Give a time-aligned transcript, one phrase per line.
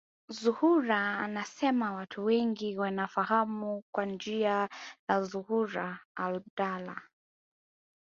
[0.29, 4.69] Zuhura anasema watu wengi wanamfahamu kwa jina
[5.09, 7.01] la Zuhura Abdallah